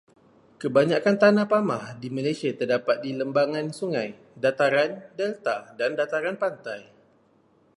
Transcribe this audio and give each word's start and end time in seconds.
Kebanyakan 0.61 1.15
tanah 1.23 1.45
pamah 1.53 1.85
di 2.01 2.07
Malaysia 2.17 2.49
terdapat 2.59 2.95
di 3.05 3.11
lembangan 3.19 3.67
sungai, 3.77 4.09
dataran, 4.43 4.91
delta 5.19 5.55
dan 5.79 5.91
dataran 5.99 6.35
pantai. 6.43 6.81